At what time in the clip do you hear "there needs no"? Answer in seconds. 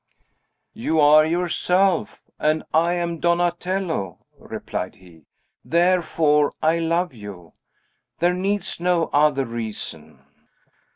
8.17-9.11